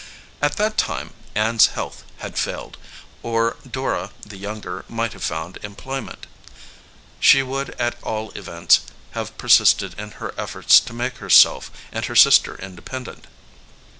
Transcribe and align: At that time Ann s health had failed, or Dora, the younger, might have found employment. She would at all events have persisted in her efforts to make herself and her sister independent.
At 0.41 0.55
that 0.57 0.79
time 0.79 1.13
Ann 1.35 1.57
s 1.57 1.67
health 1.67 2.03
had 2.17 2.35
failed, 2.35 2.79
or 3.21 3.57
Dora, 3.69 4.09
the 4.23 4.37
younger, 4.37 4.83
might 4.87 5.13
have 5.13 5.21
found 5.23 5.57
employment. 5.61 6.25
She 7.19 7.43
would 7.43 7.79
at 7.79 8.01
all 8.01 8.31
events 8.31 8.79
have 9.11 9.37
persisted 9.37 9.93
in 9.99 10.09
her 10.17 10.33
efforts 10.39 10.79
to 10.79 10.93
make 10.93 11.17
herself 11.17 11.69
and 11.91 12.03
her 12.05 12.15
sister 12.15 12.59
independent. 12.59 13.27